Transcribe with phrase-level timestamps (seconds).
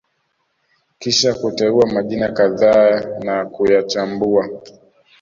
[0.99, 4.49] kisha kuteua majina kadhaa na kuyachambua